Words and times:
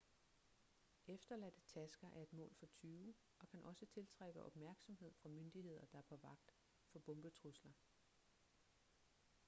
efterladte 1.07 1.61
tasker 1.61 2.07
er 2.07 2.21
et 2.21 2.33
mål 2.33 2.53
for 2.59 2.65
tyve 2.65 3.13
og 3.39 3.47
kan 3.47 3.63
også 3.63 3.85
tiltrække 3.85 4.43
opmærksomhed 4.43 5.11
fra 5.21 5.29
myndigheder 5.29 5.85
der 5.91 5.97
er 5.97 6.01
på 6.09 6.15
vagt 6.15 6.55
for 6.91 6.99
bombetrusler 6.99 7.71